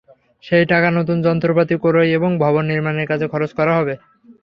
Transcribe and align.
সেই 0.43 0.65
টাকা 0.71 0.89
নতুন 0.91 1.17
যন্ত্রপাতি 1.25 1.75
ক্রয় 1.83 2.09
এবং 2.17 2.31
ভবন 2.43 2.63
নির্মাণের 2.71 3.09
কাজে 3.11 3.25
খরচ 3.33 3.51
করা 3.59 3.73
হবে। 3.79 3.93